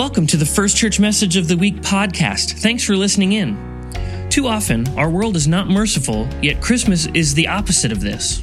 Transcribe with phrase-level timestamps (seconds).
[0.00, 2.52] Welcome to the First Church Message of the Week podcast.
[2.52, 4.30] Thanks for listening in.
[4.30, 8.42] Too often, our world is not merciful, yet Christmas is the opposite of this.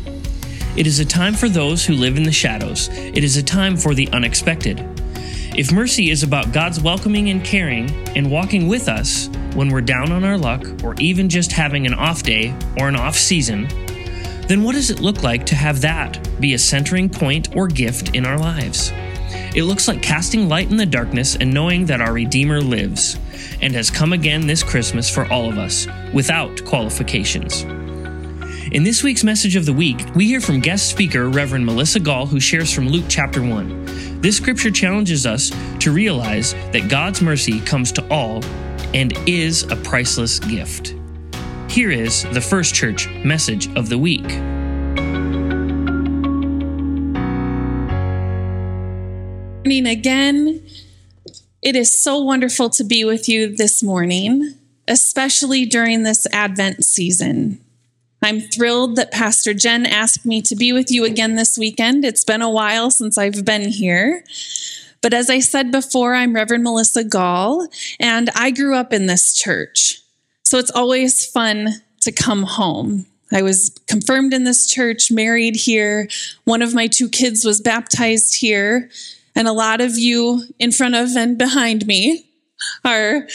[0.75, 3.75] It is a time for those who live in the shadows, it is a time
[3.75, 4.85] for the unexpected.
[5.57, 10.11] If mercy is about God's welcoming and caring and walking with us when we're down
[10.11, 13.67] on our luck or even just having an off day or an off season,
[14.47, 18.15] then what does it look like to have that be a centering point or gift
[18.15, 18.91] in our lives?
[19.57, 23.17] It looks like casting light in the darkness and knowing that our Redeemer lives
[23.59, 27.63] and has come again this Christmas for all of us, without qualifications.
[28.71, 32.27] In this week's message of the week, we hear from guest speaker Reverend Melissa Gall,
[32.27, 34.21] who shares from Luke chapter 1.
[34.21, 38.45] This scripture challenges us to realize that God's mercy comes to all
[38.93, 40.93] and is a priceless gift.
[41.67, 44.56] Here is the First Church message of the week.
[49.67, 50.63] Morning again.
[51.61, 54.53] It is so wonderful to be with you this morning,
[54.87, 57.59] especially during this Advent season.
[58.23, 62.05] I'm thrilled that Pastor Jen asked me to be with you again this weekend.
[62.05, 64.23] It's been a while since I've been here.
[65.01, 67.67] But as I said before, I'm Reverend Melissa Gall,
[67.99, 69.99] and I grew up in this church.
[70.43, 73.05] So it's always fun to come home.
[73.33, 76.07] I was confirmed in this church, married here.
[76.45, 78.89] One of my two kids was baptized here
[79.37, 82.27] and a lot of you in front of and behind me
[82.83, 83.27] are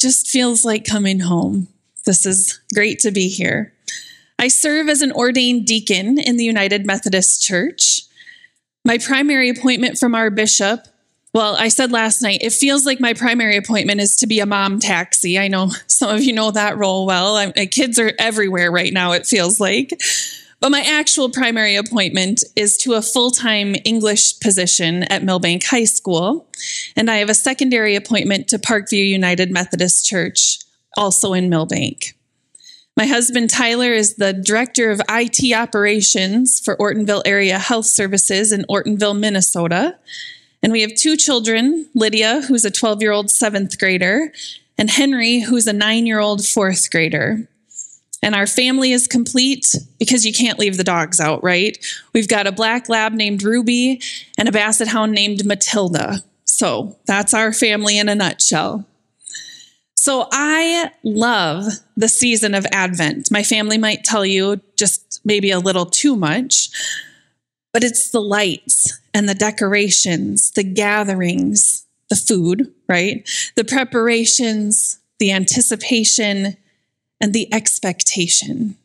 [0.00, 1.66] just feels like coming home.
[2.06, 3.74] This is great to be here.
[4.38, 8.02] I serve as an ordained deacon in the United Methodist Church.
[8.84, 10.86] My primary appointment from our bishop,
[11.34, 14.46] well, I said last night, it feels like my primary appointment is to be a
[14.46, 15.40] mom taxi.
[15.40, 17.34] I know some of you know that role well.
[17.36, 20.00] I, my kids are everywhere right now, it feels like.
[20.60, 25.84] But my actual primary appointment is to a full time English position at Milbank High
[25.84, 26.46] School.
[26.94, 30.58] And I have a secondary appointment to Parkview United Methodist Church,
[30.96, 32.14] also in Milbank.
[32.96, 38.66] My husband Tyler is the director of IT operations for Ortonville Area Health Services in
[38.68, 39.96] Ortonville, Minnesota.
[40.62, 44.30] And we have two children Lydia, who's a 12 year old seventh grader,
[44.76, 47.48] and Henry, who's a nine year old fourth grader.
[48.22, 51.78] And our family is complete because you can't leave the dogs out, right?
[52.12, 54.00] We've got a black lab named Ruby
[54.38, 56.22] and a basset hound named Matilda.
[56.44, 58.86] So that's our family in a nutshell.
[59.94, 61.66] So I love
[61.96, 63.30] the season of Advent.
[63.30, 66.70] My family might tell you just maybe a little too much,
[67.72, 73.28] but it's the lights and the decorations, the gatherings, the food, right?
[73.56, 76.56] The preparations, the anticipation,
[77.20, 78.76] and the expectation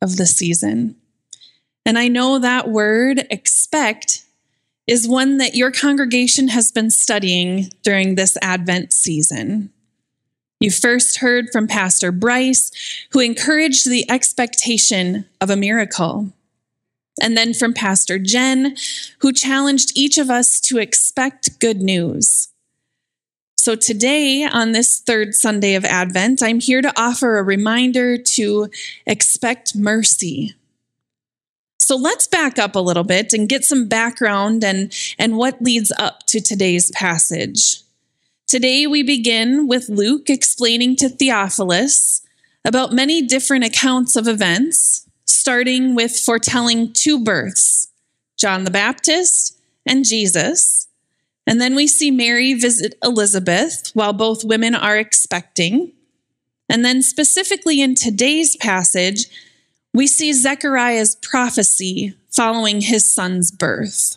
[0.00, 0.96] of the season.
[1.84, 4.24] And I know that word, expect,
[4.86, 9.70] is one that your congregation has been studying during this Advent season.
[10.60, 12.70] You first heard from Pastor Bryce,
[13.10, 16.32] who encouraged the expectation of a miracle.
[17.20, 18.76] And then from Pastor Jen,
[19.18, 22.48] who challenged each of us to expect good news.
[23.62, 28.68] So, today, on this third Sunday of Advent, I'm here to offer a reminder to
[29.06, 30.56] expect mercy.
[31.78, 35.92] So, let's back up a little bit and get some background and, and what leads
[35.96, 37.82] up to today's passage.
[38.48, 42.20] Today, we begin with Luke explaining to Theophilus
[42.64, 47.92] about many different accounts of events, starting with foretelling two births
[48.36, 49.56] John the Baptist
[49.86, 50.81] and Jesus
[51.46, 55.92] and then we see Mary visit Elizabeth while both women are expecting.
[56.68, 59.26] And then, specifically in today's passage,
[59.92, 64.16] we see Zechariah's prophecy following his son's birth.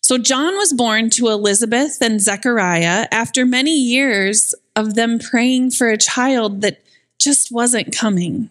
[0.00, 5.88] So, John was born to Elizabeth and Zechariah after many years of them praying for
[5.88, 6.82] a child that
[7.20, 8.48] just wasn't coming.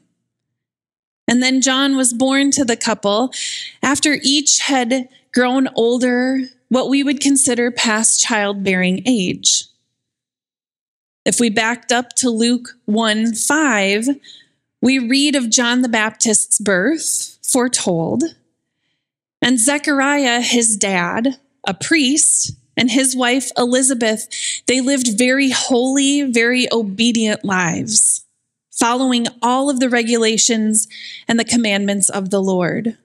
[1.27, 3.33] And then John was born to the couple
[3.81, 9.65] after each had grown older what we would consider past childbearing age.
[11.25, 14.07] If we backed up to Luke 1 5,
[14.81, 18.23] we read of John the Baptist's birth, foretold,
[19.41, 24.27] and Zechariah, his dad, a priest, and his wife Elizabeth,
[24.67, 28.25] they lived very holy, very obedient lives,
[28.71, 30.87] following all of the regulations
[31.27, 32.97] and the commandments of the Lord.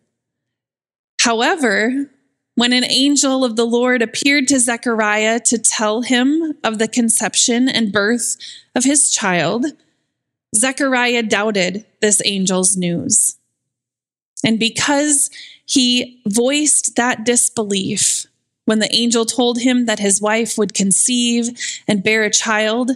[1.20, 2.10] However,
[2.54, 7.68] when an angel of the Lord appeared to Zechariah to tell him of the conception
[7.68, 8.36] and birth
[8.74, 9.66] of his child,
[10.54, 13.38] Zechariah doubted this angel's news.
[14.44, 15.30] And because
[15.64, 18.26] he voiced that disbelief,
[18.64, 21.58] when the angel told him that his wife would conceive
[21.88, 22.92] and bear a child,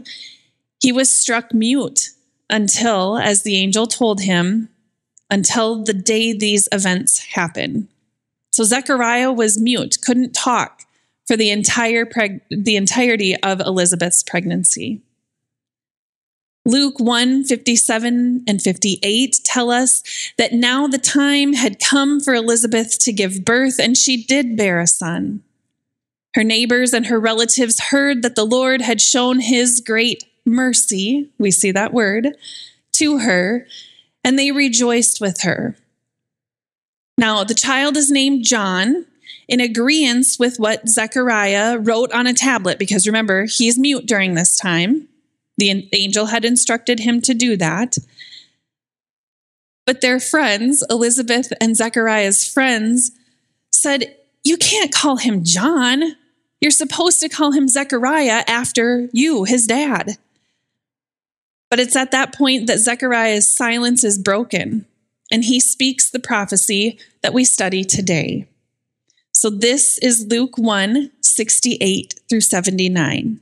[0.81, 2.11] he was struck mute
[2.50, 4.69] until, as the angel told him,
[5.31, 7.88] until the day these events happen.
[8.56, 10.85] So Zechariah was mute, couldn't talk
[11.26, 15.03] for the entire preg- the entirety of Elizabeth's pregnancy.
[16.64, 20.03] Luke 1 57 and 58 tell us
[20.38, 24.81] that now the time had come for Elizabeth to give birth, and she did bear
[24.81, 25.43] a son.
[26.32, 31.50] Her neighbors and her relatives heard that the Lord had shown his great mercy, we
[31.50, 32.29] see that word,
[32.93, 33.67] to her,
[34.25, 35.76] and they rejoiced with her.
[37.19, 39.07] Now, the child is named John
[39.49, 44.59] in agreement with what Zechariah wrote on a tablet, because remember, he's mute during this
[44.59, 45.09] time.
[45.57, 47.97] The angel had instructed him to do that.
[49.87, 53.13] But their friends, Elizabeth and Zechariah's friends,
[53.71, 54.15] said,
[54.45, 56.17] You can't call him John.
[56.61, 60.19] You're supposed to call him Zechariah after you, his dad.
[61.71, 64.87] But it's at that point that Zechariah's silence is broken
[65.31, 68.46] and he speaks the prophecy that we study today.
[69.32, 73.40] So this is Luke 1 68 through 79.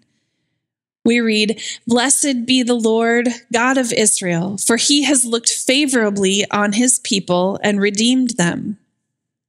[1.04, 6.72] We read, Blessed be the Lord God of Israel, for he has looked favorably on
[6.72, 8.78] his people and redeemed them.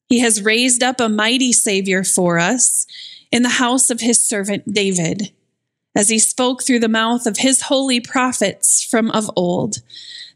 [0.09, 2.85] He has raised up a mighty Savior for us
[3.31, 5.31] in the house of his servant David,
[5.95, 9.77] as he spoke through the mouth of his holy prophets from of old,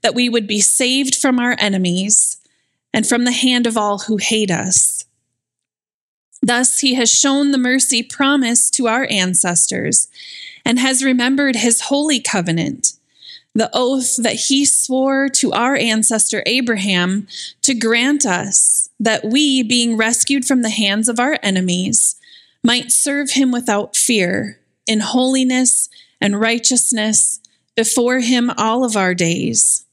[0.02, 2.38] that we would be saved from our enemies
[2.94, 5.06] and from the hand of all who hate us.
[6.42, 10.08] Thus he has shown the mercy promised to our ancestors
[10.66, 12.94] and has remembered his holy covenant,
[13.54, 17.28] the oath that he swore to our ancestor Abraham
[17.64, 22.16] to grant us that we, being rescued from the hands of our enemies,
[22.64, 27.40] might serve him without fear, in holiness and righteousness
[27.76, 29.86] before him all of our days.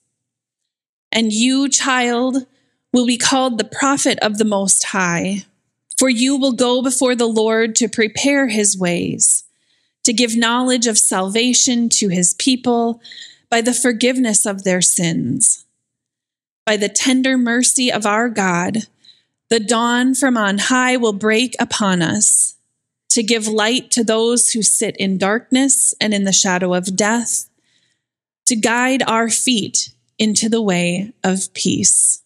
[1.12, 2.47] And you, child,
[2.93, 5.44] will be called the prophet of the Most High,
[5.99, 9.44] for you will go before the Lord to prepare his ways,
[10.05, 13.00] to give knowledge of salvation to his people
[13.50, 15.64] by the forgiveness of their sins.
[16.64, 18.87] By the tender mercy of our God,
[19.49, 22.56] the dawn from on high will break upon us
[23.11, 27.49] to give light to those who sit in darkness and in the shadow of death,
[28.47, 32.23] to guide our feet into the way of peace.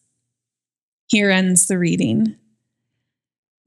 [1.06, 2.36] Here ends the reading.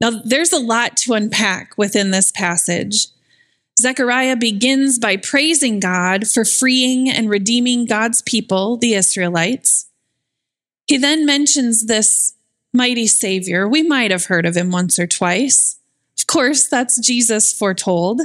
[0.00, 3.08] Now, there's a lot to unpack within this passage.
[3.80, 9.86] Zechariah begins by praising God for freeing and redeeming God's people, the Israelites.
[10.86, 12.34] He then mentions this
[12.72, 13.68] mighty Savior.
[13.68, 15.78] We might have heard of him once or twice.
[16.18, 18.22] Of course, that's Jesus foretold.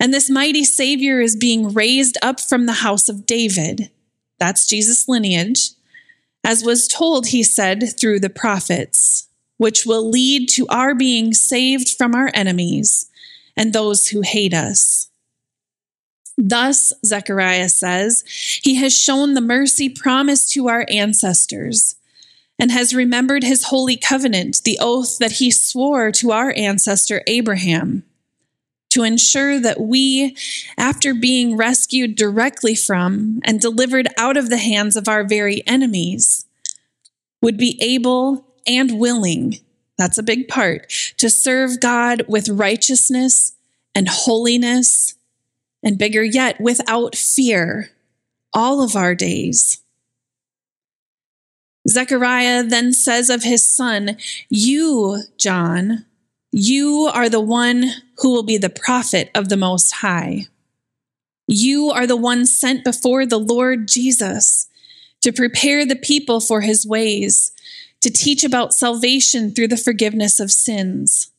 [0.00, 3.90] And this mighty Savior is being raised up from the house of David.
[4.38, 5.70] That's Jesus' lineage.
[6.44, 11.96] As was told, he said, through the prophets, which will lead to our being saved
[11.96, 13.10] from our enemies
[13.56, 15.08] and those who hate us.
[16.36, 18.24] Thus, Zechariah says,
[18.62, 21.94] He has shown the mercy promised to our ancestors
[22.58, 28.04] and has remembered his holy covenant, the oath that he swore to our ancestor Abraham,
[28.94, 30.36] to ensure that we,
[30.78, 36.46] after being rescued directly from and delivered out of the hands of our very enemies,
[37.42, 39.56] would be able and willing,
[39.98, 43.56] that's a big part, to serve God with righteousness
[43.96, 45.16] and holiness,
[45.82, 47.90] and bigger yet, without fear,
[48.52, 49.80] all of our days.
[51.88, 56.06] Zechariah then says of his son, You, John,
[56.56, 57.82] you are the one
[58.18, 60.46] who will be the prophet of the Most High.
[61.48, 64.68] You are the one sent before the Lord Jesus
[65.22, 67.50] to prepare the people for his ways,
[68.02, 71.32] to teach about salvation through the forgiveness of sins.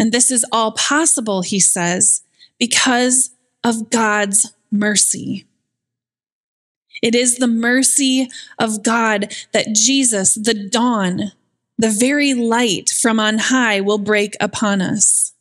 [0.00, 2.24] And this is all possible, he says,
[2.58, 3.30] because
[3.62, 5.46] of God's mercy.
[7.02, 8.28] It is the mercy
[8.58, 11.30] of God that Jesus, the dawn,
[11.78, 15.32] the very light from on high, will break upon us.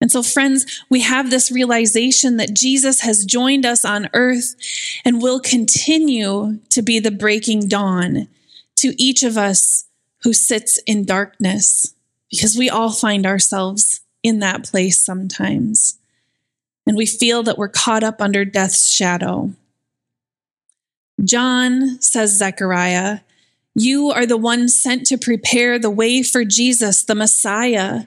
[0.00, 4.56] And so, friends, we have this realization that Jesus has joined us on earth
[5.04, 8.26] and will continue to be the breaking dawn
[8.76, 9.86] to each of us
[10.22, 11.94] who sits in darkness,
[12.30, 15.98] because we all find ourselves in that place sometimes.
[16.84, 19.52] And we feel that we're caught up under death's shadow.
[21.22, 23.20] John, says Zechariah,
[23.74, 28.02] You are the one sent to prepare the way for Jesus, the Messiah,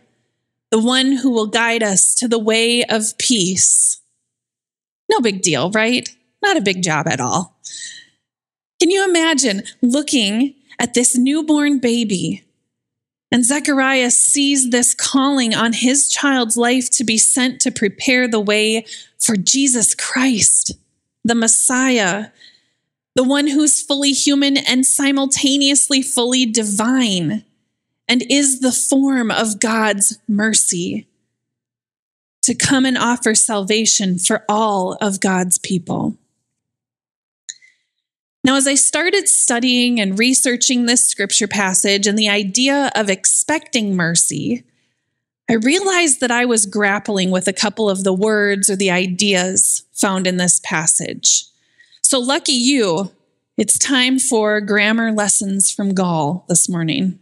[0.69, 4.01] the one who will guide us to the way of peace.
[5.09, 6.07] No big deal, right?
[6.43, 7.57] Not a big job at all.
[8.79, 12.43] Can you imagine looking at this newborn baby?
[13.31, 18.39] And Zechariah sees this calling on his child's life to be sent to prepare the
[18.39, 18.85] way
[19.19, 20.73] for Jesus Christ,
[21.23, 22.27] the Messiah,
[23.15, 27.45] the one who's fully human and simultaneously fully divine,
[28.07, 31.07] and is the form of God's mercy
[32.43, 36.15] to come and offer salvation for all of God's people.
[38.43, 43.95] Now, as I started studying and researching this scripture passage and the idea of expecting
[43.95, 44.63] mercy,
[45.49, 49.83] I realized that I was grappling with a couple of the words or the ideas
[49.93, 51.45] found in this passage.
[52.07, 53.11] So, lucky you,
[53.57, 57.17] it's time for grammar lessons from Gall this morning.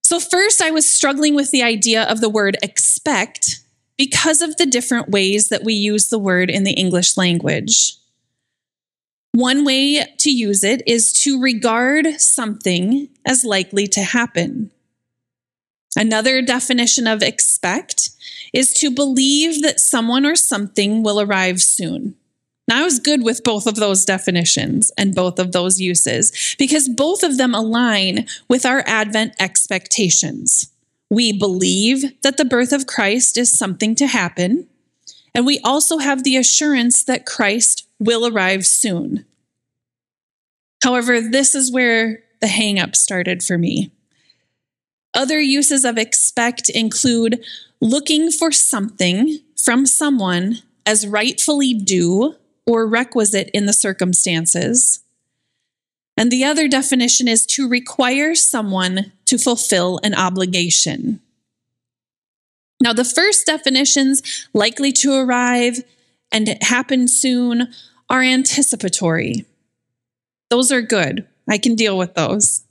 [0.00, 3.60] So, first, I was struggling with the idea of the word expect
[3.98, 7.96] because of the different ways that we use the word in the English language.
[9.32, 14.70] One way to use it is to regard something as likely to happen.
[15.94, 18.08] Another definition of expect
[18.54, 22.14] is to believe that someone or something will arrive soon.
[22.68, 26.88] Now, I was good with both of those definitions and both of those uses because
[26.88, 30.72] both of them align with our Advent expectations.
[31.08, 34.66] We believe that the birth of Christ is something to happen,
[35.32, 39.24] and we also have the assurance that Christ will arrive soon.
[40.82, 43.92] However, this is where the hangup started for me.
[45.14, 47.42] Other uses of expect include
[47.80, 52.34] looking for something from someone as rightfully due
[52.66, 55.00] or requisite in the circumstances.
[56.16, 61.20] And the other definition is to require someone to fulfill an obligation.
[62.80, 65.82] Now, the first definitions, likely to arrive
[66.32, 67.68] and happen soon,
[68.08, 69.44] are anticipatory.
[70.50, 71.26] Those are good.
[71.48, 72.64] I can deal with those.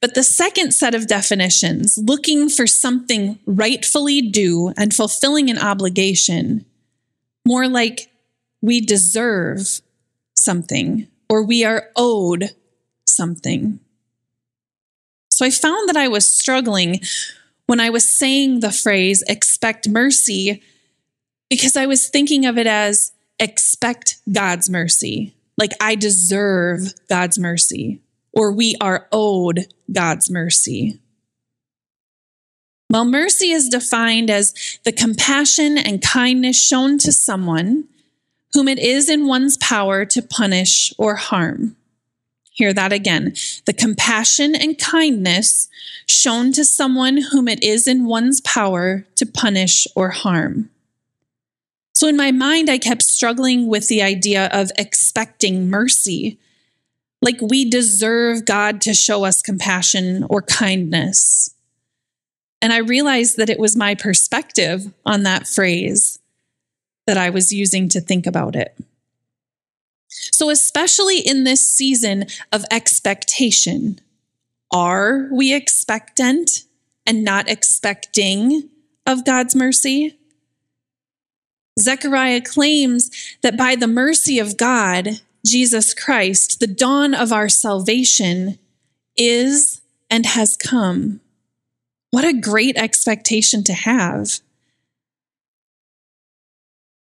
[0.00, 6.64] But the second set of definitions, looking for something rightfully due and fulfilling an obligation,
[7.46, 8.10] more like
[8.62, 9.80] we deserve
[10.34, 12.50] something or we are owed
[13.04, 13.80] something.
[15.30, 17.00] So I found that I was struggling
[17.66, 20.62] when I was saying the phrase expect mercy
[21.50, 25.34] because I was thinking of it as expect God's mercy.
[25.58, 28.00] Like I deserve God's mercy
[28.32, 31.00] or we are owed God's mercy.
[32.90, 37.88] Well, mercy is defined as the compassion and kindness shown to someone
[38.52, 41.76] whom it is in one's power to punish or harm.
[42.56, 43.34] Hear that again.
[43.66, 45.68] The compassion and kindness
[46.06, 50.70] shown to someone whom it is in one's power to punish or harm.
[51.92, 56.38] So in my mind, I kept struggling with the idea of expecting mercy.
[57.20, 61.54] Like we deserve God to show us compassion or kindness.
[62.62, 66.18] And I realized that it was my perspective on that phrase
[67.06, 68.76] that I was using to think about it.
[70.08, 74.00] So, especially in this season of expectation,
[74.72, 76.64] are we expectant
[77.06, 78.68] and not expecting
[79.06, 80.18] of God's mercy?
[81.78, 83.10] Zechariah claims
[83.42, 88.58] that by the mercy of God, Jesus Christ, the dawn of our salvation
[89.16, 91.20] is and has come.
[92.10, 94.40] What a great expectation to have.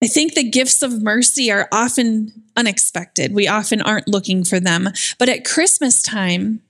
[0.05, 3.33] I think the gifts of mercy are often unexpected.
[3.33, 4.89] We often aren't looking for them.
[5.17, 6.61] But at Christmas time,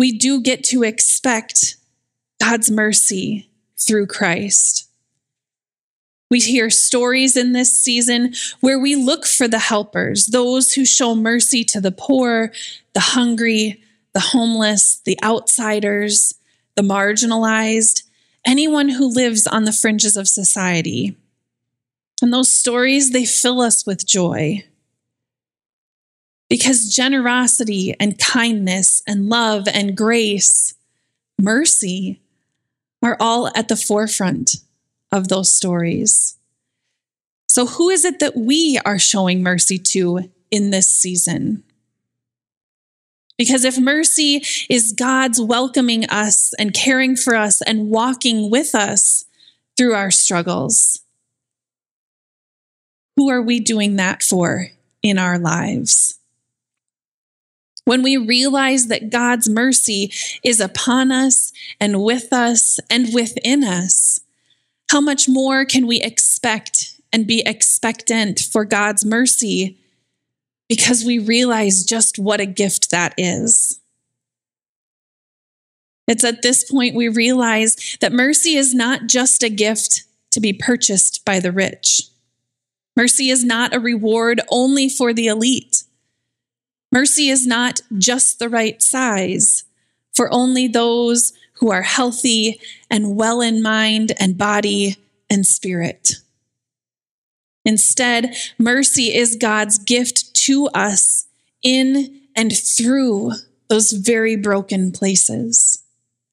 [0.00, 1.76] we do get to expect
[2.40, 3.48] God's mercy
[3.78, 4.88] through Christ.
[6.28, 11.14] We hear stories in this season where we look for the helpers, those who show
[11.14, 12.50] mercy to the poor,
[12.94, 13.80] the hungry,
[14.12, 16.34] the homeless, the outsiders,
[16.74, 18.02] the marginalized,
[18.44, 21.16] anyone who lives on the fringes of society.
[22.22, 24.64] And those stories, they fill us with joy.
[26.48, 30.74] Because generosity and kindness and love and grace,
[31.38, 32.20] mercy,
[33.02, 34.56] are all at the forefront
[35.10, 36.36] of those stories.
[37.48, 41.64] So, who is it that we are showing mercy to in this season?
[43.36, 49.24] Because if mercy is God's welcoming us and caring for us and walking with us
[49.76, 51.01] through our struggles,
[53.16, 54.68] who are we doing that for
[55.02, 56.18] in our lives?
[57.84, 60.12] when we realize that God's mercy
[60.44, 64.20] is upon us and with us and within us,
[64.90, 69.78] how much more can we expect and be expectant for God's mercy
[70.68, 73.80] because we realize just what a gift that is?
[76.08, 80.52] It's at this point we realize that mercy is not just a gift to be
[80.52, 82.02] purchased by the rich.
[82.96, 85.84] Mercy is not a reward only for the elite.
[86.90, 89.64] Mercy is not just the right size
[90.12, 94.96] for only those who are healthy and well in mind and body
[95.30, 96.12] and spirit.
[97.64, 101.26] Instead, mercy is God's gift to us
[101.62, 103.32] in and through
[103.68, 105.82] those very broken places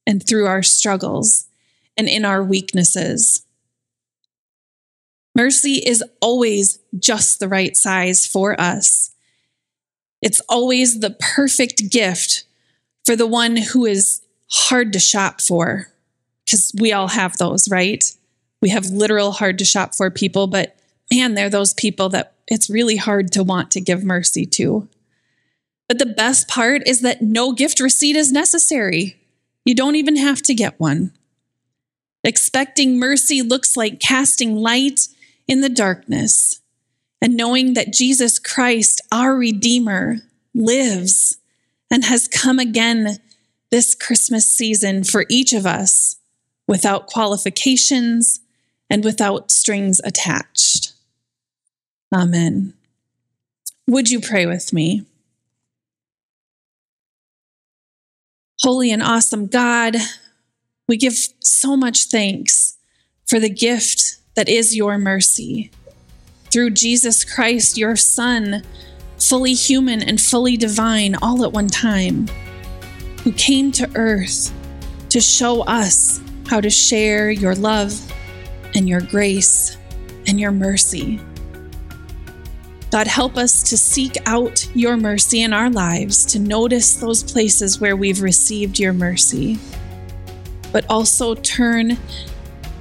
[0.08, 1.48] and through our struggles
[1.96, 3.46] and in our weaknesses.
[5.36, 9.12] Mercy is always just the right size for us.
[10.22, 12.44] It's always the perfect gift
[13.06, 14.22] for the one who is
[14.52, 15.88] hard to shop for,
[16.46, 18.04] because we all have those, right?
[18.62, 20.76] We have literal hard to shop for people, but
[21.12, 24.88] man, they're those people that it's really hard to want to give mercy to.
[25.88, 29.16] But the best part is that no gift receipt is necessary.
[29.66, 31.14] You don't even have to get one.
[32.24, 35.08] Expecting mercy looks like casting light
[35.50, 36.62] in the darkness
[37.22, 40.18] and knowing that Jesus Christ, our Redeemer,
[40.54, 41.38] lives
[41.92, 43.18] and has come again
[43.72, 46.18] this Christmas season for each of us
[46.68, 48.40] without qualifications
[48.92, 50.94] and without strings attached.
[52.16, 52.76] Amen.
[53.88, 55.04] Would you pray with me?
[58.62, 59.96] Holy and awesome God,
[60.88, 62.78] we give so much thanks
[63.26, 65.72] for the gift that is your mercy.
[66.52, 68.64] Through Jesus Christ, your Son,
[69.18, 72.28] fully human and fully divine all at one time,
[73.24, 74.54] who came to earth
[75.10, 77.94] to show us how to share your love
[78.76, 79.78] and your grace
[80.28, 81.20] and your mercy.
[82.92, 87.80] God, help us to seek out your mercy in our lives, to notice those places
[87.80, 89.60] where we've received your mercy,
[90.72, 91.98] but also turn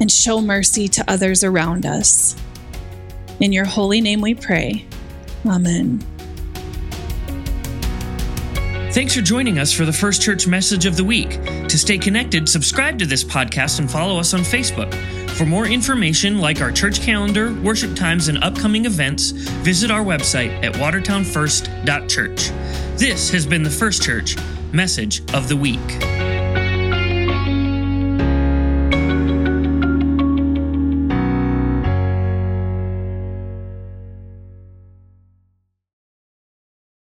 [0.00, 2.36] and show mercy to others around us.
[3.40, 4.84] In your holy name we pray.
[5.46, 6.04] Amen.
[8.90, 11.40] Thanks for joining us for the First Church Message of the Week.
[11.68, 14.92] To stay connected, subscribe to this podcast and follow us on Facebook.
[15.32, 20.64] For more information, like our church calendar, worship times, and upcoming events, visit our website
[20.64, 22.50] at watertownfirst.church.
[22.98, 24.36] This has been the First Church
[24.72, 26.17] Message of the Week.